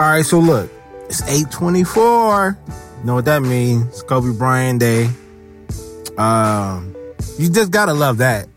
[0.00, 0.70] All right, so look,
[1.10, 2.56] it's 824.
[2.66, 3.86] You know what that means?
[3.88, 5.10] It's Kobe Bryant Day.
[6.16, 6.96] Um,
[7.38, 8.48] you just gotta love that.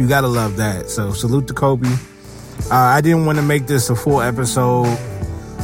[0.00, 0.90] You gotta love that.
[0.90, 1.88] So salute to Kobe.
[2.72, 4.98] Uh, I didn't want to make this a full episode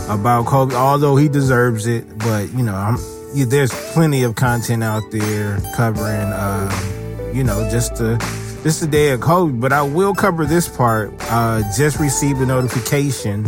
[0.09, 2.07] about Kobe, although he deserves it.
[2.19, 2.97] But you know, I'm,
[3.35, 8.17] yeah, there's plenty of content out there covering, uh, you know, just the
[8.63, 9.59] just the day of Kobe.
[9.59, 11.13] But I will cover this part.
[11.23, 13.47] Uh, just received a notification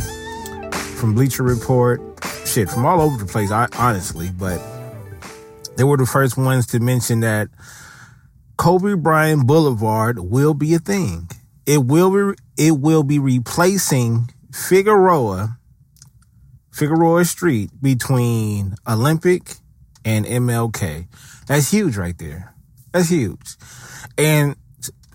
[0.98, 2.00] from Bleacher Report,
[2.44, 4.30] shit, from all over the place, honestly.
[4.30, 4.60] But
[5.76, 7.48] they were the first ones to mention that
[8.56, 11.30] Kobe Bryant Boulevard will be a thing.
[11.66, 15.58] It will be, it will be replacing Figueroa,
[16.72, 19.52] Figueroa Street between Olympic
[20.04, 21.06] and MLK.
[21.46, 22.54] That's huge right there.
[22.92, 23.56] That's huge.
[24.16, 24.56] And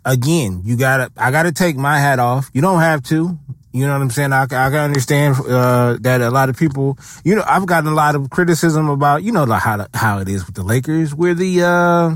[0.06, 2.50] again, you gotta, I gotta take my hat off.
[2.54, 3.38] You don't have to.
[3.74, 4.34] You know what I'm saying?
[4.34, 7.96] I, I can understand, uh, that a lot of people, you know, I've gotten a
[7.96, 11.16] lot of criticism about, you know, how, how it is with the Lakers.
[11.16, 12.16] We're the, uh,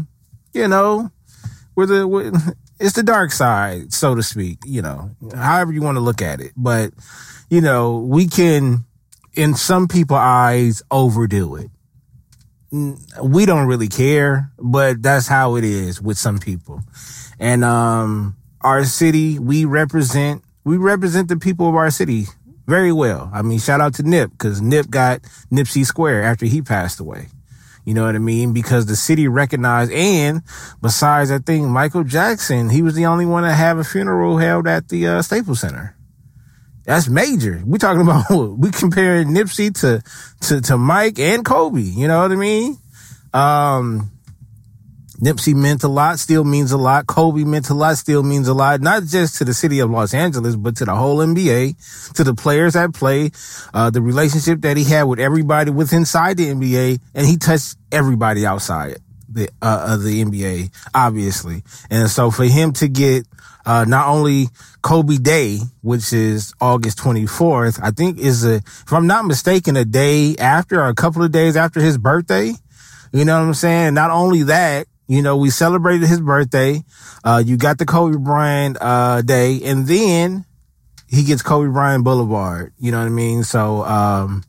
[0.54, 1.10] you know,
[1.76, 2.32] we're the, we're,
[2.80, 6.42] it's the dark side, so to speak, you know, however you want to look at
[6.42, 6.52] it.
[6.56, 6.94] But,
[7.50, 8.86] you know, we can,
[9.34, 11.72] in some people's eyes, overdo it.
[12.72, 16.82] We don't really care, but that's how it is with some people.
[17.40, 22.26] And, um, our city, we represent we represent the people of our city
[22.68, 23.32] very well.
[23.34, 27.28] I mean, shout out to Nip because Nip got Nipsey Square after he passed away.
[27.86, 28.52] You know what I mean?
[28.52, 30.42] Because the city recognized, and
[30.82, 34.68] besides, I think Michael Jackson, he was the only one to have a funeral held
[34.68, 35.96] at the uh, Staples Center.
[36.84, 37.64] That's major.
[37.66, 40.04] We're talking about we comparing Nipsey to
[40.48, 41.80] to to Mike and Kobe.
[41.80, 42.78] You know what I mean?
[43.34, 44.12] Um,
[45.22, 47.08] Nipsey meant a lot, still means a lot.
[47.08, 48.82] Kobe meant a lot, still means a lot.
[48.82, 52.36] Not just to the city of Los Angeles, but to the whole NBA, to the
[52.36, 53.32] players that play,
[53.74, 57.78] uh, the relationship that he had with everybody with inside the NBA, and he touched
[57.92, 58.98] everybody outside
[59.28, 61.64] the uh, of the NBA, obviously.
[61.90, 63.26] And so for him to get
[63.66, 64.48] uh, not only
[64.82, 69.84] Kobe Day, which is August 24th, I think is a, if I'm not mistaken, a
[69.84, 72.54] day after or a couple of days after his birthday.
[73.12, 73.94] You know what I'm saying?
[73.94, 76.84] Not only that, you know, we celebrated his birthday.
[77.24, 80.46] Uh, you got the Kobe Bryant, uh, day and then
[81.08, 82.74] he gets Kobe Bryant Boulevard.
[82.78, 83.44] You know what I mean?
[83.44, 84.44] So, um,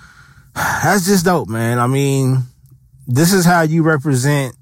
[0.54, 1.78] that's just dope, man.
[1.78, 2.42] I mean,
[3.06, 4.56] this is how you represent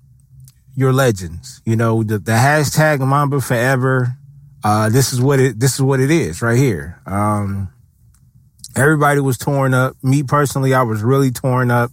[0.74, 1.62] your legends.
[1.64, 4.16] You know, the, the hashtag Mamba forever.
[4.62, 7.00] Uh, this is what it, this is what it is right here.
[7.06, 7.70] Um,
[8.76, 9.96] everybody was torn up.
[10.02, 11.90] Me personally, I was really torn up.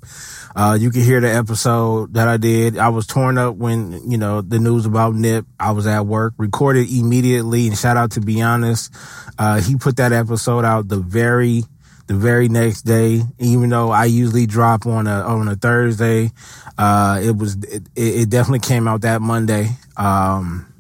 [0.56, 2.78] Uh, you can hear the episode that I did.
[2.78, 5.46] I was torn up when, you know, the news about Nip.
[5.60, 8.94] I was at work, recorded immediately and shout out to Be Honest.
[9.40, 11.64] Uh, he put that episode out the very,
[12.06, 16.30] the very next day, even though I usually drop on a, on a Thursday.
[16.78, 19.70] Uh, it was, it, it definitely came out that Monday.
[19.98, 20.72] Um,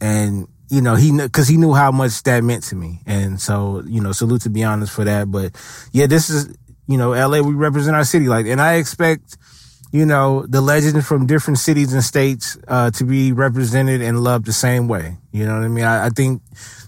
[0.00, 3.00] and you know, he, cause he knew how much that meant to me.
[3.04, 5.30] And so, you know, salute to be honest for that.
[5.30, 5.56] But
[5.92, 9.36] yeah, this is, you know, LA, we represent our city like, and I expect,
[9.92, 14.46] you know, the legends from different cities and states, uh, to be represented and loved
[14.46, 15.16] the same way.
[15.32, 15.84] You know what I mean?
[15.84, 16.42] I, I think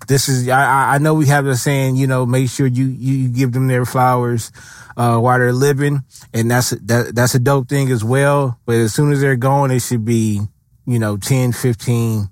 [0.06, 3.28] this is, I, I know we have a saying, you know, make sure you, you
[3.28, 4.53] give them their flowers,
[4.97, 6.04] uh, while they're living.
[6.32, 8.60] And that's, that, that's a dope thing as well.
[8.64, 10.40] But as soon as they're gone, it should be,
[10.87, 12.28] you know, 10, 15,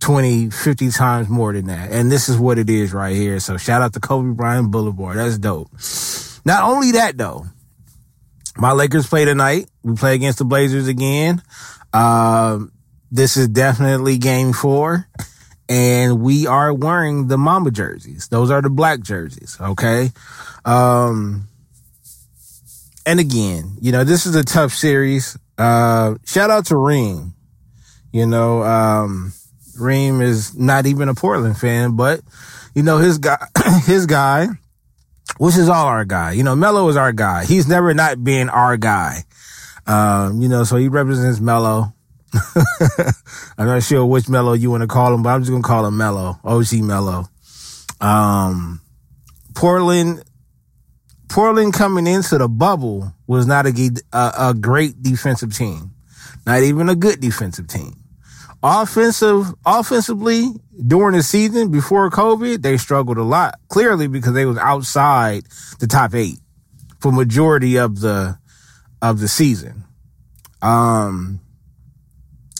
[0.00, 1.92] 20, 50 times more than that.
[1.92, 3.38] And this is what it is right here.
[3.40, 5.16] So shout out to Kobe Bryant Boulevard.
[5.16, 5.70] That's dope.
[6.44, 7.44] Not only that though,
[8.56, 9.70] my Lakers play tonight.
[9.82, 11.42] We play against the Blazers again.
[11.92, 12.72] Um,
[13.10, 15.08] this is definitely game four
[15.70, 18.26] and we are wearing the Mamba jerseys.
[18.26, 19.56] Those are the black jerseys.
[19.60, 20.10] Okay.
[20.64, 21.48] Um,
[23.06, 25.38] and again, you know, this is a tough series.
[25.56, 27.34] Uh, shout out to Ring.
[28.12, 29.32] You know, um,
[29.80, 32.20] Reem is not even a Portland fan, but
[32.74, 33.38] you know, his guy,
[33.86, 34.48] his guy
[35.38, 36.32] which is all our guy.
[36.32, 37.44] You know, Mello is our guy.
[37.44, 39.24] He's never not being our guy.
[39.86, 41.94] Um, you know, so he represents Mello.
[43.58, 45.86] I'm not sure which Mello you want to call him, but I'm just gonna call
[45.86, 47.24] him Mello, OG Mello.
[48.00, 48.80] Um,
[49.54, 50.22] Portland,
[51.28, 55.92] Portland coming into the bubble was not a, a, a great defensive team,
[56.46, 57.99] not even a good defensive team.
[58.62, 60.48] Offensive, offensively,
[60.86, 63.54] during the season before COVID, they struggled a lot.
[63.68, 65.44] Clearly because they was outside
[65.78, 66.38] the top eight
[67.00, 68.38] for majority of the
[69.00, 69.84] of the season.
[70.60, 71.40] Um,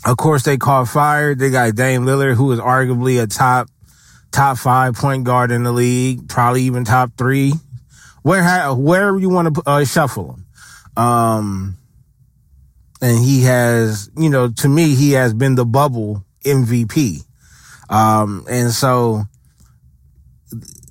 [0.06, 1.34] Of course, they caught fire.
[1.34, 3.68] They got Dame Lillard, who is arguably a top
[4.32, 7.52] top five point guard in the league, probably even top three.
[8.22, 10.46] Where wherever you want to uh, shuffle him.
[11.02, 11.76] Um,
[13.00, 17.22] and he has, you know, to me, he has been the bubble MVP.
[17.88, 19.22] Um, and so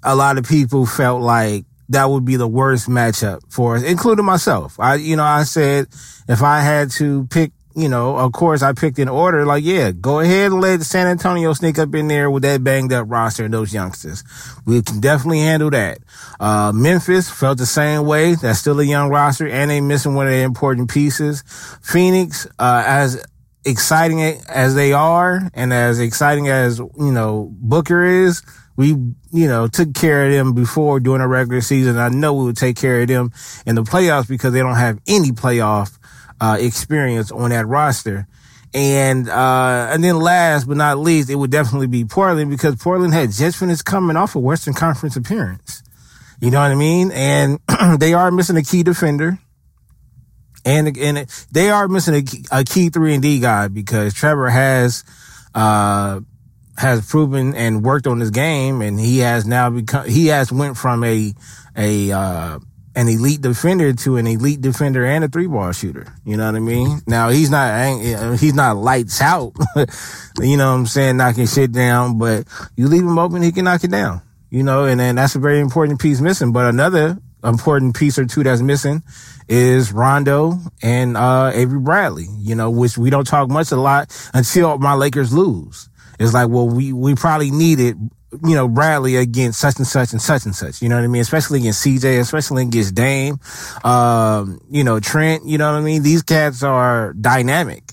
[0.03, 4.25] a lot of people felt like that would be the worst matchup for us, including
[4.25, 4.79] myself.
[4.79, 5.88] I, you know, I said
[6.27, 9.92] if I had to pick, you know, of course I picked in order, like, yeah,
[9.92, 13.46] go ahead and let San Antonio sneak up in there with that banged up roster
[13.46, 14.24] and those youngsters.
[14.66, 16.00] We can definitely handle that.
[16.40, 18.36] Uh, Memphis felt the same way.
[18.36, 21.44] That's still a young roster and they missing one of their important pieces.
[21.81, 23.24] Phoenix, uh, as
[23.66, 28.42] exciting as they are and as exciting as, you know, Booker is,
[28.78, 28.90] we,
[29.31, 31.98] you know, took care of them before during the regular season.
[31.98, 33.34] I know we would take care of them
[33.66, 36.00] in the playoffs because they don't have any playoff,
[36.41, 38.27] uh, experience on that roster.
[38.74, 43.13] And, uh, and then last but not least, it would definitely be Portland because Portland
[43.13, 45.81] had just finished coming off a Western Conference appearance.
[46.39, 47.12] You know what I mean?
[47.12, 47.59] And
[48.00, 49.39] they are missing a key defender.
[50.65, 55.03] And, and they are missing a, a key three and D guy because Trevor has,
[55.56, 56.19] uh,
[56.77, 60.77] has proven and worked on his game and he has now become, he has went
[60.77, 61.33] from a,
[61.75, 62.59] a, uh,
[63.00, 66.13] an elite defender to an elite defender and a three ball shooter.
[66.25, 67.00] You know what I mean?
[67.07, 68.01] Now he's not,
[68.38, 69.54] he's not lights out,
[70.42, 73.63] you know what I'm saying, knocking shit down, but you leave him open, he can
[73.63, 76.51] knock it down, you know, and then that's a very important piece missing.
[76.51, 79.02] But another important piece or two that's missing
[79.48, 84.13] is Rondo and uh, Avery Bradley, you know, which we don't talk much a lot
[84.34, 85.88] until my Lakers lose.
[86.19, 87.98] It's like, well, we, we probably needed,
[88.31, 90.81] you know, Bradley against such and such and such and such.
[90.81, 91.22] You know what I mean?
[91.22, 93.40] Especially against CJ, especially against Dame,
[93.84, 96.04] um, you know, Trent, you know what I mean?
[96.04, 97.84] These cats are dynamic.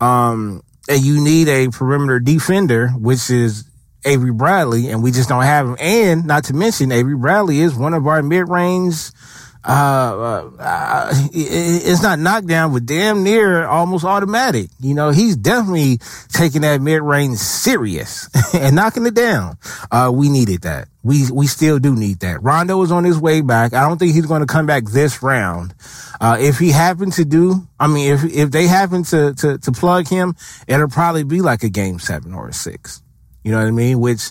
[0.00, 3.64] Um, and you need a perimeter defender, which is
[4.04, 5.76] Avery Bradley, and we just don't have him.
[5.78, 8.96] And not to mention, Avery Bradley is one of our mid-range.
[8.96, 14.70] Uh, uh, uh, it's not knockdown, but damn near almost automatic.
[14.80, 15.98] You know, he's definitely
[16.32, 19.58] taking that mid-range serious and knocking it down.
[19.90, 20.88] Uh, we needed that.
[21.02, 22.42] We, we still do need that.
[22.42, 23.74] Rondo is on his way back.
[23.74, 25.74] I don't think he's going to come back this round.
[26.20, 29.72] Uh, if he happened to do, I mean, if, if they happen to, to, to
[29.72, 30.36] plug him,
[30.68, 33.02] it'll probably be like a game seven or a six.
[33.44, 34.00] You know what I mean?
[34.00, 34.30] Which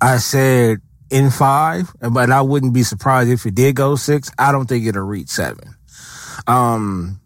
[0.00, 0.80] I said
[1.14, 4.32] in five, but I wouldn't be surprised if it did go six.
[4.36, 5.76] I don't think it'll reach seven.
[6.48, 7.20] Um,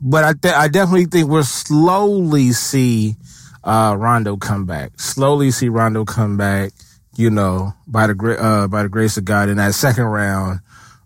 [0.00, 3.14] but I th- I definitely think we'll slowly see
[3.62, 4.98] uh, Rondo come back.
[4.98, 6.72] Slowly see Rondo come back.
[7.16, 10.58] You know, by the uh, by the grace of God in that second round,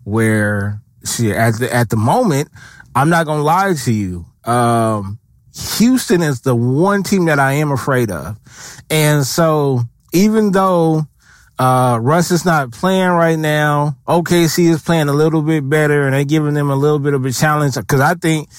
[0.03, 2.49] where she at the at the moment,
[2.95, 4.25] I'm not gonna lie to you.
[4.45, 5.19] Um,
[5.77, 8.35] Houston is the one team that I am afraid of.
[8.89, 11.05] And so even though
[11.59, 16.13] uh, Russ is not playing right now, OKC is playing a little bit better and
[16.13, 18.49] they're giving them a little bit of a challenge because I think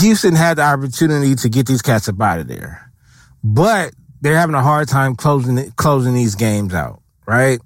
[0.00, 2.92] Houston had the opportunity to get these cats up out of there.
[3.42, 7.60] But they're having a hard time closing closing these games out, right?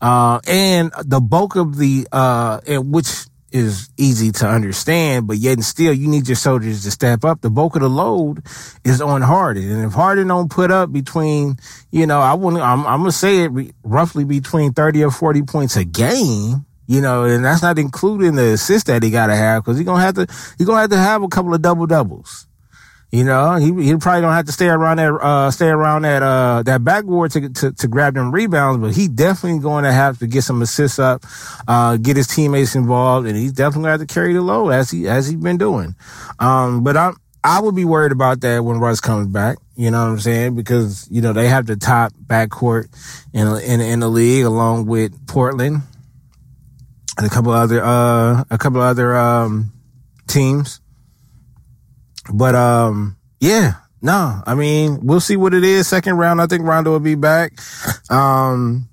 [0.00, 5.64] Uh, and the bulk of the uh, which is easy to understand, but yet and
[5.64, 7.40] still you need your soldiers to step up.
[7.40, 8.42] The bulk of the load
[8.84, 9.70] is on Harden.
[9.70, 11.56] And if Harden don't put up between,
[11.90, 15.42] you know, I want I'm, I'm going to say it roughly between 30 or 40
[15.42, 19.36] points a game, you know, and that's not including the assist that he got to
[19.36, 20.26] have because he's going to have to,
[20.58, 22.45] he's going to have to have a couple of double doubles.
[23.12, 26.22] You know, he he probably don't have to stay around that uh stay around that
[26.22, 30.18] uh that backboard to to, to grab them rebounds, but he definitely going to have
[30.18, 31.22] to get some assists up,
[31.68, 34.70] uh get his teammates involved, and he's definitely going to have to carry the load
[34.70, 35.94] as he as he's been doing.
[36.40, 39.58] Um, but I'm I would be worried about that when Russ comes back.
[39.76, 40.56] You know what I'm saying?
[40.56, 42.88] Because you know they have the top backcourt
[43.32, 45.82] in in in the league along with Portland
[47.16, 49.72] and a couple other uh a couple other um
[50.26, 50.80] teams.
[52.32, 55.86] But um, yeah, no, I mean, we'll see what it is.
[55.86, 57.52] Second round, I think Rondo will be back.
[58.10, 58.88] Um,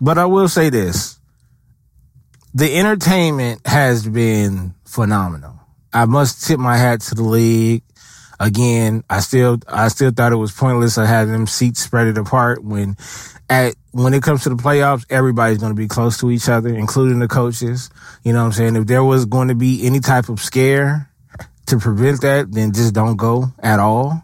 [0.00, 1.18] but I will say this.
[2.54, 5.60] The entertainment has been phenomenal.
[5.92, 7.82] I must tip my hat to the league.
[8.40, 12.62] Again, I still, I still thought it was pointless to have them seats spread apart
[12.62, 12.96] when
[13.50, 16.68] at, when it comes to the playoffs, everybody's going to be close to each other,
[16.74, 17.90] including the coaches.
[18.22, 18.76] You know what I'm saying?
[18.76, 21.10] If there was going to be any type of scare,
[21.68, 24.22] to prevent that, then just don't go at all.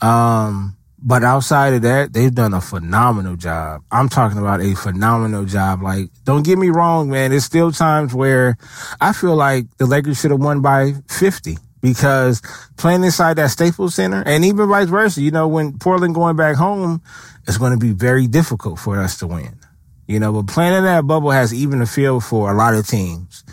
[0.00, 0.76] Um,
[1.06, 3.82] but outside of that, they've done a phenomenal job.
[3.90, 5.82] I'm talking about a phenomenal job.
[5.82, 7.30] Like, don't get me wrong, man.
[7.30, 8.56] There's still times where
[9.02, 12.40] I feel like the Lakers should have won by 50 because
[12.78, 16.56] playing inside that Staples Center and even vice versa, you know, when Portland going back
[16.56, 17.02] home,
[17.46, 19.58] it's going to be very difficult for us to win.
[20.06, 22.86] You know, but playing in that bubble has even a feel for a lot of
[22.86, 23.44] teams.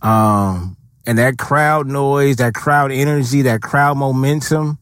[0.00, 4.78] Um, and that crowd noise, that crowd energy, that crowd momentum,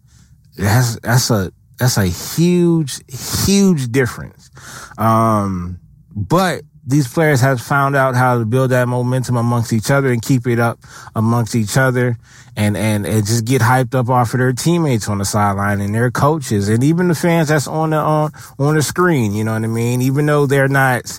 [0.57, 3.01] that's, that's a, that's a huge,
[3.47, 4.51] huge difference.
[4.97, 5.81] Um,
[6.15, 10.21] but these players have found out how to build that momentum amongst each other and
[10.21, 10.79] keep it up
[11.15, 12.19] amongst each other
[12.57, 15.95] and, and, and just get hyped up off of their teammates on the sideline and
[15.95, 19.33] their coaches and even the fans that's on the, on, on the screen.
[19.33, 20.03] You know what I mean?
[20.03, 21.19] Even though they're not,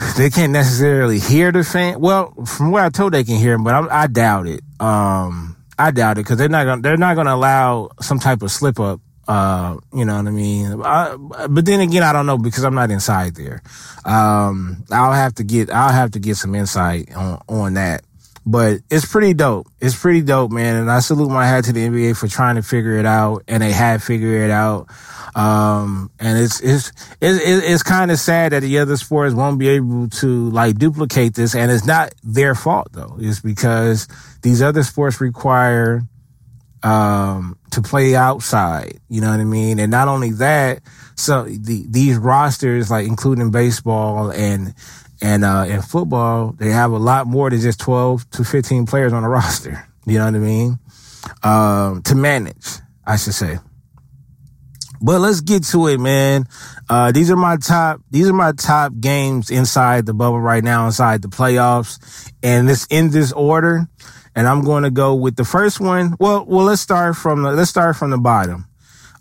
[0.16, 2.00] they can't necessarily hear the fan.
[2.00, 4.60] Well, from what I told, they can hear them, but I, I doubt it.
[4.80, 8.50] Um, I doubt it because they're not gonna, they're not gonna allow some type of
[8.50, 10.82] slip up uh, you know what I mean?
[10.82, 11.16] I,
[11.48, 13.62] but then again, I don't know because I'm not inside there.
[14.04, 18.02] Um, I'll have to get, I'll have to get some insight on, on that.
[18.50, 19.68] But it's pretty dope.
[19.80, 20.74] It's pretty dope, man.
[20.74, 23.44] And I salute my hat to the NBA for trying to figure it out.
[23.46, 24.88] And they have figured it out.
[25.36, 26.90] Um, and it's, it's,
[27.20, 31.34] it's, it's kind of sad that the other sports won't be able to like duplicate
[31.34, 31.54] this.
[31.54, 33.16] And it's not their fault though.
[33.20, 34.08] It's because
[34.42, 36.02] these other sports require
[36.82, 38.98] um, to play outside.
[39.08, 39.78] You know what I mean?
[39.78, 40.80] And not only that,
[41.14, 44.74] so the, these rosters, like including baseball and,
[45.20, 49.12] and, uh, and football, they have a lot more than just 12 to 15 players
[49.12, 49.86] on a roster.
[50.06, 50.78] You know what I mean?
[51.42, 53.58] Um, to manage, I should say.
[55.02, 56.44] But let's get to it, man.
[56.88, 60.86] Uh, these are my top, these are my top games inside the bubble right now,
[60.86, 62.32] inside the playoffs.
[62.42, 63.88] And it's in this order
[64.34, 66.16] and I'm going to go with the first one.
[66.18, 68.66] Well, well, let's start from the, let's start from the bottom.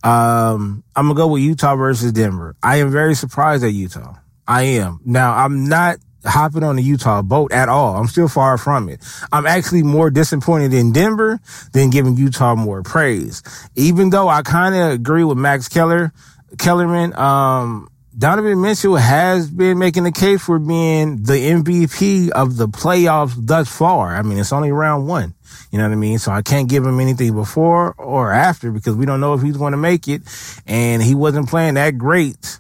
[0.04, 2.56] Um, I'm gonna go with Utah versus Denver.
[2.64, 4.16] I am very surprised at Utah.
[4.50, 5.00] I am.
[5.06, 7.96] Now, I'm not hopping on the Utah boat at all.
[7.96, 9.00] I'm still far from it.
[9.32, 11.40] I'm actually more disappointed in Denver
[11.72, 13.44] than giving Utah more praise.
[13.76, 16.12] Even though I kind of agree with Max Keller,
[16.58, 22.68] Kellerman, um, Donovan Mitchell has been making the case for being the MVP of the
[22.68, 24.16] playoffs thus far.
[24.16, 25.36] I mean, it's only round one.
[25.72, 26.18] You know what I mean?
[26.18, 29.58] So I can't give him anything before or after because we don't know if he's
[29.58, 30.24] going to make it.
[30.66, 32.60] And he wasn't playing that great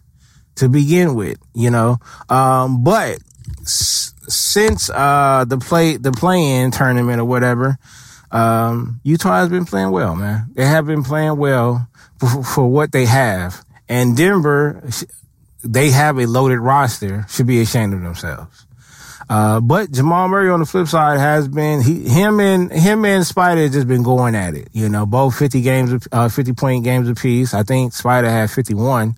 [0.59, 1.97] to begin with, you know?
[2.29, 3.19] Um, but
[3.61, 7.77] s- since, uh, the play, the play-in tournament or whatever,
[8.31, 10.51] um, Utah has been playing well, man.
[10.53, 11.87] They have been playing well
[12.19, 13.63] for, for what they have.
[13.87, 14.83] And Denver,
[15.63, 18.65] they have a loaded roster, should be ashamed of themselves.
[19.29, 23.25] Uh, but Jamal Murray on the flip side has been, he, him and, him and
[23.25, 24.69] Spider has just been going at it.
[24.73, 27.53] You know, both 50 games, uh, 50 point games apiece.
[27.53, 29.15] I think Spider had 51.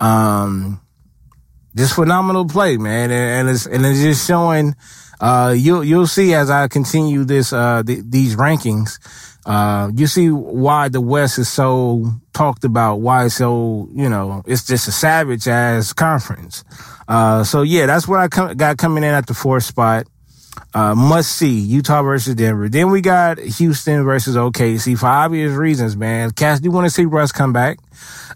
[0.00, 0.80] Um,
[1.76, 3.10] just phenomenal play, man.
[3.10, 4.74] And, and it's, and it's just showing,
[5.20, 8.98] uh, you'll, you'll see as I continue this, uh, th- these rankings,
[9.46, 14.42] uh, you see why the West is so talked about, why it's so, you know,
[14.46, 16.64] it's just a savage ass conference.
[17.06, 20.06] Uh, so yeah, that's what I com- got coming in at the fourth spot.
[20.74, 22.68] Uh, must see Utah versus Denver.
[22.68, 26.30] Then we got Houston versus OKC for obvious reasons, man.
[26.30, 27.78] Cass, do want to see Russ come back?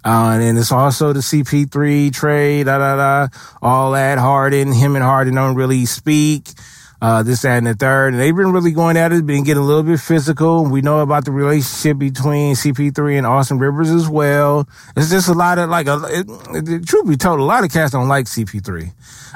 [0.04, 4.18] Uh, and then it's also the CP3 trade, da da da, all that.
[4.18, 6.48] Harden, him and Harden don't really speak
[7.02, 8.14] uh, this, that, and the third.
[8.14, 10.64] And they've been really going at it, been getting a little bit physical.
[10.64, 14.68] We know about the relationship between CP3 and Austin Rivers as well.
[14.96, 17.72] It's just a lot of like, a, it, it, truth be told, a lot of
[17.72, 18.92] cats don't like CP3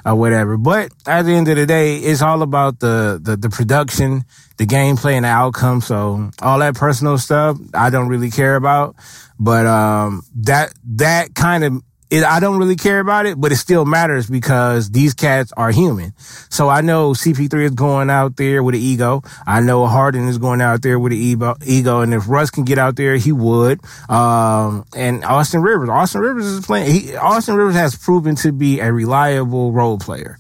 [0.07, 0.57] or whatever.
[0.57, 4.25] But at the end of the day, it's all about the, the, the production,
[4.59, 5.81] the gameplay and the outcome.
[5.81, 8.95] So all that personal stuff, I don't really care about.
[9.41, 11.83] But, um, that, that kind of
[12.17, 15.71] it, I don't really care about it, but it still matters because these cats are
[15.71, 16.15] human.
[16.51, 19.23] So I know CP3 is going out there with an ego.
[19.47, 22.01] I know Harden is going out there with an ego.
[22.01, 23.81] And if Russ can get out there, he would.
[24.09, 28.81] Um, and Austin Rivers, Austin Rivers is playing, he, Austin Rivers has proven to be
[28.81, 30.39] a reliable role player.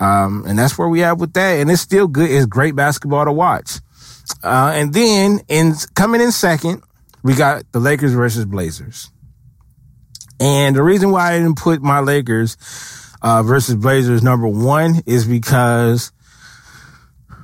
[0.00, 1.60] Um, and that's where we at with that.
[1.60, 2.30] And it's still good.
[2.30, 3.80] It's great basketball to watch.
[4.42, 6.82] Uh, and then in coming in second,
[7.22, 9.10] we got the Lakers versus Blazers.
[10.40, 12.56] And the reason why I didn't put my Lakers
[13.22, 16.12] uh, versus Blazers number one is because,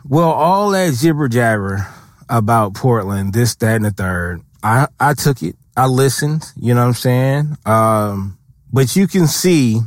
[0.09, 1.87] well, all that jibber jabber
[2.29, 5.57] about Portland, this, that, and the third, I, I took it.
[5.77, 7.57] I listened, you know what I'm saying?
[7.65, 8.39] Um,
[8.73, 9.81] but you can see,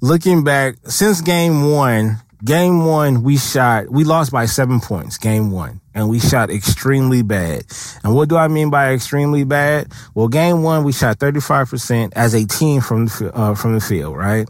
[0.00, 5.50] looking back, since game one, game one, we shot, we lost by seven points, game
[5.50, 7.64] one and we shot extremely bad.
[8.04, 9.90] And what do I mean by extremely bad?
[10.14, 14.16] Well, game one, we shot 35% as a team from the, uh, from the field,
[14.16, 14.48] right?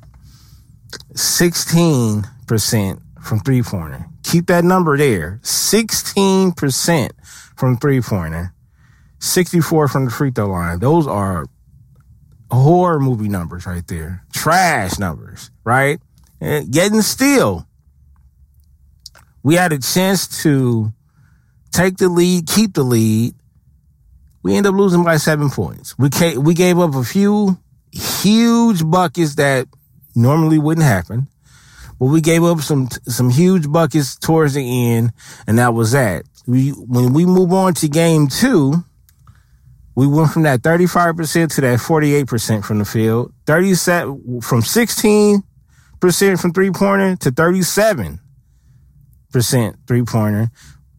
[1.15, 4.05] 16% from three pointer.
[4.25, 5.41] Keep that number there.
[5.43, 7.11] 16%
[7.57, 8.53] from three pointer,
[9.21, 10.81] 64 from the free throw line.
[10.81, 11.47] Those are
[12.51, 14.23] horror movie numbers right there.
[14.35, 15.99] Trash numbers, right?
[16.43, 17.68] And getting still.
[19.43, 20.93] We had a chance to
[21.73, 23.35] take the lead, keep the lead.
[24.43, 25.97] We end up losing by seven points.
[25.99, 27.59] We we gave up a few
[27.93, 29.67] huge buckets that
[30.15, 31.29] normally wouldn't happen,
[31.99, 35.13] but we gave up some some huge buckets towards the end,
[35.47, 36.25] and that was that.
[36.47, 38.85] We when we move on to game two,
[39.95, 45.43] we went from that 35% to that 48% from the field, 37 from 16%
[46.41, 47.33] from three pointer to
[49.33, 50.51] 37% three pointer,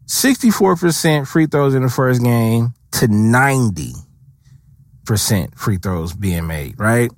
[0.06, 3.94] 64% free throws in the first game to 90%
[5.56, 7.12] free throws being made, right?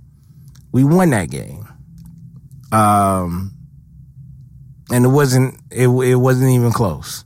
[0.71, 1.67] We won that game.
[2.71, 3.53] Um,
[4.91, 7.23] and it wasn't, it, it wasn't even close.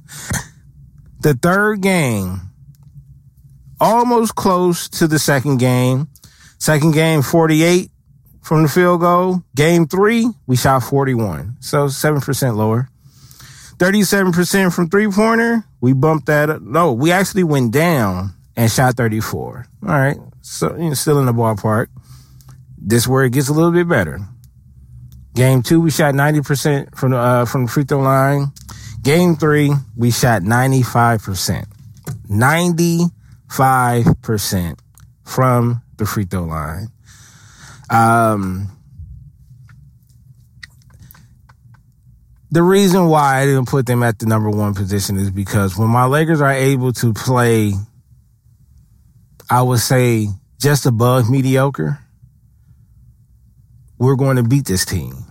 [1.22, 2.42] The third game,
[3.80, 6.08] almost close to the second game.
[6.60, 7.89] Second game, 48
[8.42, 9.44] from the field goal.
[9.56, 11.58] Game three, we shot 41.
[11.60, 12.89] So 7% lower.
[13.77, 15.65] 37% from three pointer.
[15.82, 16.62] We bumped that up.
[16.62, 19.67] No, we actually went down and shot 34.
[19.84, 20.17] All right.
[20.41, 21.88] So, you know, still in the ballpark.
[22.77, 24.20] This where it gets a little bit better.
[25.34, 28.53] Game two, we shot 90% from the, uh, from the free throw line.
[29.01, 31.65] Game three, we shot 95%.
[32.29, 33.05] 90
[33.55, 34.79] 5%
[35.24, 36.88] from the free throw line.
[37.89, 38.74] Um,
[42.56, 45.89] the reason why I didn't put them at the number one position is because when
[45.89, 47.74] my Lakers are able to play,
[49.50, 52.00] I would say just above mediocre,
[53.98, 55.26] we're going to beat this team.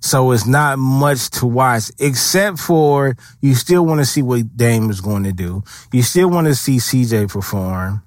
[0.00, 4.90] So it's not much to watch, except for you still want to see what Dame
[4.90, 5.62] is going to do.
[5.92, 8.02] You still want to see CJ perform.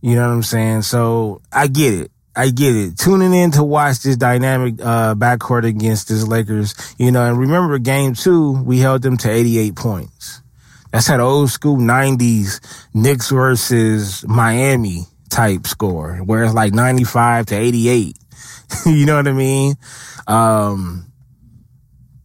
[0.00, 0.82] You know what I'm saying?
[0.82, 2.10] So I get it.
[2.36, 2.98] I get it.
[2.98, 7.78] Tuning in to watch this dynamic uh, backcourt against this Lakers, you know, and remember
[7.78, 10.42] game two, we held them to 88 points.
[10.90, 12.60] That's that old school 90s
[12.94, 18.18] Knicks versus Miami type score, where it's like 95 to 88.
[18.86, 19.74] you know what I mean?
[20.26, 21.12] Um,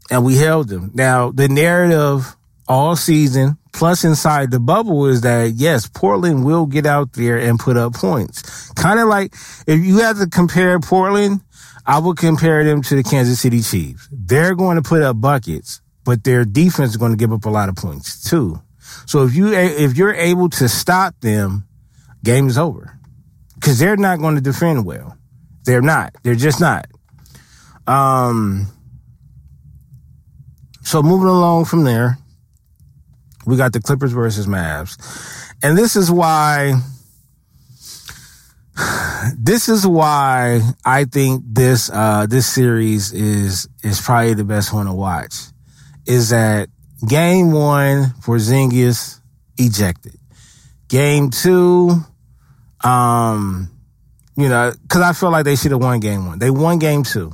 [0.10, 0.92] and we held them.
[0.94, 2.36] Now, the narrative
[2.70, 7.60] all season, plus inside the bubble, is that yes, Portland will get out there and
[7.60, 8.70] put up points.
[8.74, 9.34] Kind of like
[9.68, 11.42] if you had to compare Portland,
[11.86, 14.08] I would compare them to the Kansas City Chiefs.
[14.12, 17.50] They're going to put up buckets, but their defense is going to give up a
[17.50, 18.62] lot of points too.
[19.06, 21.68] So if you if you're able to stop them,
[22.24, 23.00] game is over
[23.56, 25.18] because they're not going to defend well.
[25.66, 26.16] They're not.
[26.24, 26.86] They're just not.
[27.88, 28.68] Um,
[30.84, 32.18] so moving along from there,
[33.50, 34.96] we got the Clippers versus Mavs.
[35.64, 36.80] And this is why,
[39.38, 44.86] this is why I think this, uh, this series is, is probably the best one
[44.86, 45.34] to watch
[46.06, 46.70] is that
[47.08, 49.20] game one Porzingis
[49.58, 50.16] ejected.
[50.88, 52.04] Game two,
[52.84, 53.70] um,
[54.36, 56.40] you know, cause I feel like they should have won game one.
[56.40, 57.34] They won game two.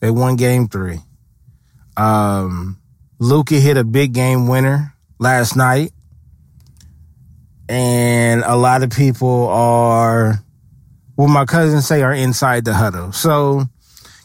[0.00, 1.00] They won game three.
[1.96, 2.78] Um,
[3.18, 5.92] Luka hit a big game winner last night.
[7.68, 10.44] And a lot of people are,
[11.14, 13.12] what my cousins say, are inside the huddle.
[13.12, 13.64] So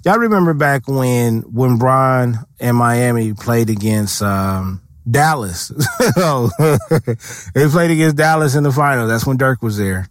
[0.04, 5.72] y'all remember back when, when Bron and Miami played against, um, Dallas.
[7.54, 9.08] They played against Dallas in the final.
[9.08, 10.10] That's when Dirk was there.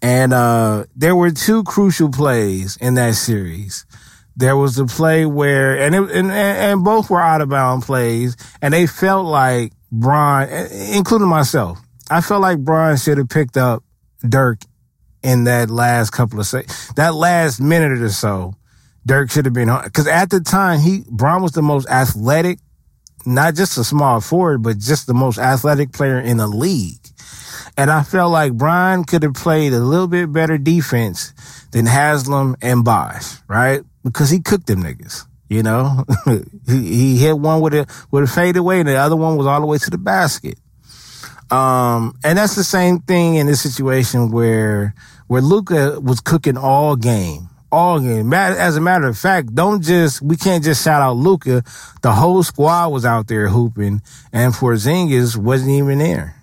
[0.00, 3.84] And uh, there were two crucial plays in that series.
[4.40, 8.38] There was a play where, and, it, and and both were out of bound plays,
[8.62, 10.48] and they felt like Bron,
[10.94, 11.78] including myself,
[12.10, 13.84] I felt like Bron should have picked up
[14.26, 14.62] Dirk
[15.22, 18.54] in that last couple of seconds, that last minute or so.
[19.04, 22.60] Dirk should have been because at the time he Bron was the most athletic,
[23.26, 26.96] not just a small forward, but just the most athletic player in the league.
[27.76, 31.34] And I felt like Brian could have played a little bit better defense
[31.72, 33.82] than Haslem and Bosh, right?
[34.02, 35.26] Because he cooked them niggas.
[35.48, 36.04] You know,
[36.68, 39.60] he, he hit one with a with a fadeaway, and the other one was all
[39.60, 40.58] the way to the basket.
[41.50, 44.94] Um, and that's the same thing in this situation where
[45.26, 48.32] where Luka was cooking all game, all game.
[48.32, 51.64] As a matter of fact, don't just we can't just shout out Luka.
[52.02, 56.40] The whole squad was out there hooping, and Porzingis wasn't even there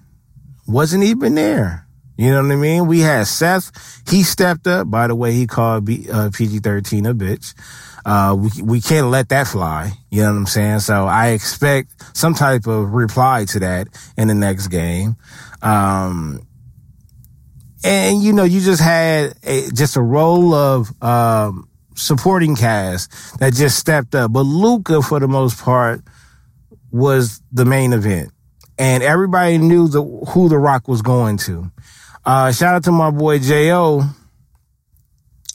[0.68, 1.87] wasn't even there.
[2.18, 2.88] You know what I mean?
[2.88, 3.72] We had Seth.
[4.10, 4.90] He stepped up.
[4.90, 7.54] By the way, he called B, uh, PG-13 a bitch.
[8.04, 9.92] Uh, we, we can't let that fly.
[10.10, 10.80] You know what I'm saying?
[10.80, 15.16] So I expect some type of reply to that in the next game.
[15.62, 16.42] Um,
[17.84, 23.54] and you know, you just had a, just a role of, um, supporting cast that
[23.54, 24.32] just stepped up.
[24.32, 26.02] But Luka, for the most part,
[26.92, 28.32] was the main event.
[28.80, 31.72] And everybody knew the, who the rock was going to.
[32.28, 34.04] Uh, shout out to my boy J.O.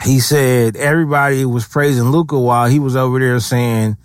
[0.05, 3.99] He said everybody was praising Luka while he was over there saying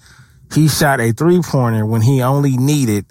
[0.54, 3.06] he shot a three pointer when he only needed,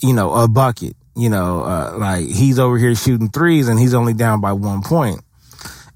[0.00, 0.94] you know, a bucket.
[1.16, 4.82] You know, uh, like he's over here shooting threes and he's only down by one
[4.82, 5.20] point.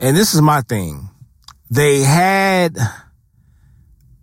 [0.00, 1.08] And this is my thing.
[1.70, 2.76] They had,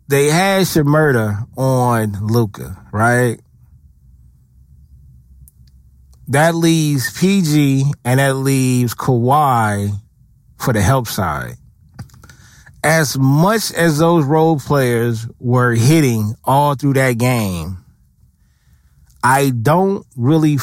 [0.09, 3.39] they had Shmurda on Luka, right?
[6.33, 9.91] That leaves PG and that leaves Kawhi
[10.57, 11.55] for the help side.
[12.83, 17.77] As much as those role players were hitting all through that game,
[19.23, 20.57] I don't really,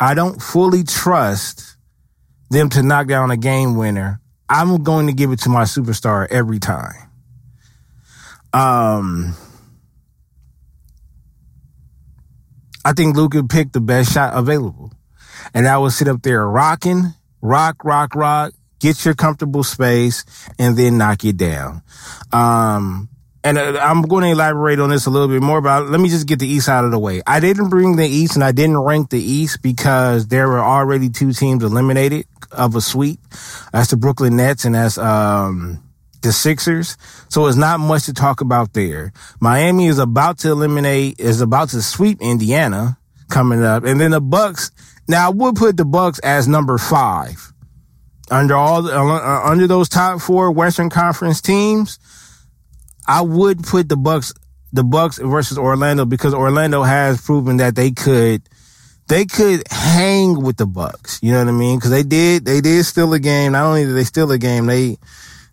[0.00, 1.76] I don't fully trust
[2.50, 4.20] them to knock down a game winner.
[4.48, 7.10] I'm going to give it to my superstar every time.
[8.52, 9.34] Um,
[12.84, 14.92] I think Luka picked the best shot available.
[15.54, 20.24] And I would sit up there rocking, rock, rock, rock, get your comfortable space,
[20.58, 21.82] and then knock it down.
[22.32, 23.08] Um,
[23.44, 26.08] and uh, I'm going to elaborate on this a little bit more, but let me
[26.08, 27.22] just get the East out of the way.
[27.26, 31.08] I didn't bring the East and I didn't rank the East because there were already
[31.08, 33.20] two teams eliminated of a sweep.
[33.72, 35.82] That's the Brooklyn Nets and that's, um,
[36.22, 36.96] the Sixers.
[37.28, 39.12] So it's not much to talk about there.
[39.40, 42.96] Miami is about to eliminate, is about to sweep Indiana
[43.28, 43.84] coming up.
[43.84, 44.70] And then the Bucks,
[45.12, 47.52] now I would put the Bucks as number five
[48.30, 51.98] under all, uh, uh, under those top four Western Conference teams.
[53.06, 54.32] I would put the Bucks,
[54.72, 58.42] the Bucks versus Orlando because Orlando has proven that they could,
[59.08, 61.20] they could hang with the Bucks.
[61.22, 61.78] You know what I mean?
[61.78, 63.52] Cause they did, they did steal a game.
[63.52, 64.96] Not only did they steal a game, they,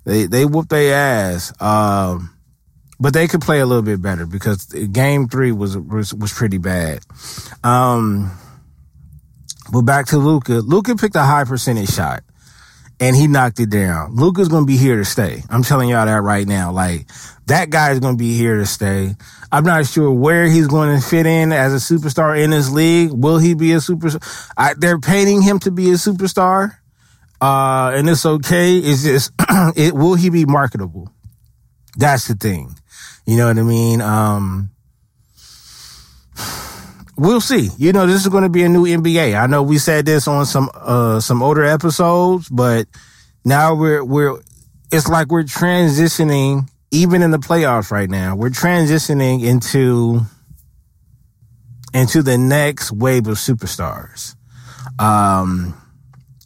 [0.05, 1.51] they, they whooped their ass.
[1.61, 2.33] Um,
[2.99, 6.59] but they could play a little bit better because game three was, was, was pretty
[6.59, 6.99] bad.
[7.63, 8.31] Um,
[9.71, 10.53] but back to Luka.
[10.53, 12.23] Luka picked a high percentage shot
[12.99, 14.15] and he knocked it down.
[14.15, 15.43] Luka's to be here to stay.
[15.49, 16.71] I'm telling y'all that right now.
[16.71, 17.07] Like
[17.45, 19.15] that guy is to be here to stay.
[19.51, 23.11] I'm not sure where he's going to fit in as a superstar in this league.
[23.11, 24.21] Will he be a superstar?
[24.77, 26.77] they're painting him to be a superstar.
[27.41, 28.77] Uh, and it's okay.
[28.77, 29.31] It's just,
[29.75, 31.09] it, will he be marketable?
[31.95, 32.75] That's the thing.
[33.25, 34.01] You know what I mean?
[34.01, 34.71] Um,
[37.19, 37.69] we'll see.
[37.77, 39.39] You know, this is going to be a new NBA.
[39.39, 42.87] I know we said this on some uh some older episodes, but
[43.45, 44.39] now we're we're
[44.91, 48.35] it's like we're transitioning even in the playoffs right now.
[48.35, 50.21] We're transitioning into
[51.93, 54.35] into the next wave of superstars.
[54.97, 55.75] Um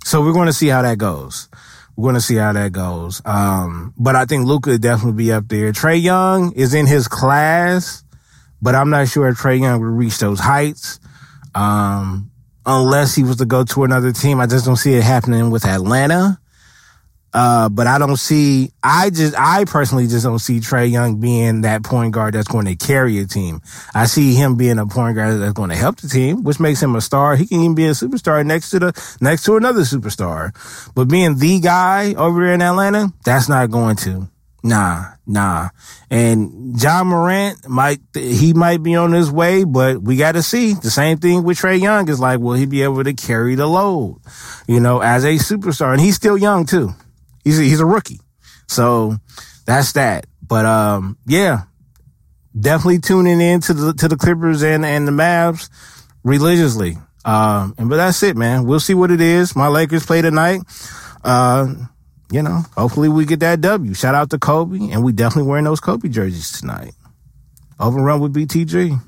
[0.03, 1.47] so we're going to see how that goes.
[1.95, 3.21] We're going to see how that goes.
[3.23, 5.71] Um, but I think Luka definitely be up there.
[5.71, 8.02] Trae Young is in his class
[8.63, 10.99] but I'm not sure if Trae Young would reach those heights.
[11.53, 12.31] Um,
[12.65, 14.39] unless he was to go to another team.
[14.39, 16.39] I just don't see it happening with Atlanta.
[17.35, 21.61] Uh, but I don't see, I just, I personally just don't see Trae Young being
[21.61, 23.59] that point guard that's going to carry a team.
[23.95, 26.81] I see him being a point guard that's going to help the team, which makes
[26.81, 27.35] him a star.
[27.35, 30.53] He can even be a superstar next to the, next to another superstar.
[30.93, 34.29] But being the guy over there in Atlanta, that's not going to.
[34.61, 35.69] Nah, nah.
[36.09, 40.73] And Ja Morant might, he might be on his way, but we got to see.
[40.73, 43.67] The same thing with Trae Young is like, will he be able to carry the
[43.67, 44.19] load,
[44.67, 45.91] you know, as a superstar?
[45.91, 46.93] And he's still young too.
[47.43, 48.21] He's a, he's a rookie.
[48.67, 49.17] So
[49.65, 50.25] that's that.
[50.45, 51.63] But, um, yeah,
[52.59, 55.69] definitely tuning in to the, to the Clippers and, and the Mavs
[56.23, 56.97] religiously.
[57.25, 58.65] Um, and, but that's it, man.
[58.65, 59.55] We'll see what it is.
[59.55, 60.61] My Lakers play tonight.
[61.23, 61.73] Uh,
[62.31, 63.93] you know, hopefully we get that W.
[63.93, 66.93] Shout out to Kobe, and we definitely wearing those Kobe jerseys tonight.
[67.79, 68.99] Overrun with BTG.